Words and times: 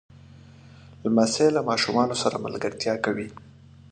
لمسی 1.03 1.47
له 1.55 1.61
ماشومانو 1.69 2.15
سره 2.23 2.43
ملګرتیا 2.45 2.95
کوي. 3.05 3.27